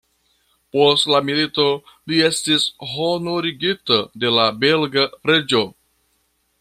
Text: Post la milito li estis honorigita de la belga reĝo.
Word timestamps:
Post 0.75 1.09
la 1.15 1.19
milito 1.27 1.65
li 2.11 2.23
estis 2.29 2.65
honorigita 2.93 4.01
de 4.25 4.33
la 4.39 4.47
belga 4.65 5.05
reĝo. 5.33 5.63